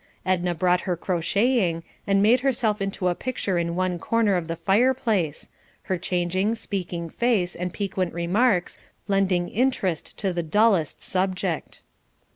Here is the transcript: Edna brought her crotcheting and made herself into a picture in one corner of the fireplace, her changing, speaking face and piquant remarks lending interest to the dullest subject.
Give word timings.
Edna 0.25 0.55
brought 0.55 0.81
her 0.89 0.97
crotcheting 0.97 1.83
and 2.07 2.23
made 2.23 2.39
herself 2.39 2.81
into 2.81 3.07
a 3.07 3.13
picture 3.13 3.59
in 3.59 3.75
one 3.75 3.99
corner 3.99 4.33
of 4.33 4.47
the 4.47 4.55
fireplace, 4.55 5.51
her 5.83 5.97
changing, 5.99 6.55
speaking 6.55 7.07
face 7.07 7.53
and 7.53 7.71
piquant 7.71 8.11
remarks 8.11 8.79
lending 9.07 9.47
interest 9.47 10.17
to 10.17 10.33
the 10.33 10.41
dullest 10.41 11.03
subject. 11.03 11.83